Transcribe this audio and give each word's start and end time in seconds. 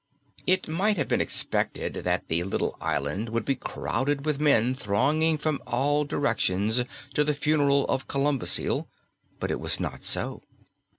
It 0.47 0.67
might 0.67 0.97
have 0.97 1.07
been 1.07 1.21
expected 1.21 1.93
that 1.93 2.27
the 2.27 2.43
little 2.43 2.75
island 2.81 3.29
would 3.29 3.45
be 3.45 3.53
crowded 3.53 4.25
with 4.25 4.39
men 4.41 4.73
thronging 4.73 5.37
from 5.37 5.61
all 5.67 6.05
directions 6.05 6.81
to 7.13 7.23
the 7.23 7.35
funeral 7.35 7.85
of 7.85 8.07
Columbcille, 8.07 8.87
but 9.39 9.51
it 9.51 9.59
was 9.59 9.79
not 9.79 10.01
so. 10.03 10.41